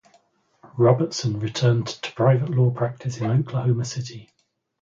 Robertson 0.77 1.39
returned 1.39 1.85
to 1.85 2.11
private 2.13 2.49
law 2.49 2.71
practice 2.71 3.19
in 3.19 3.29
Oklahoma 3.29 3.85
City. 3.85 4.31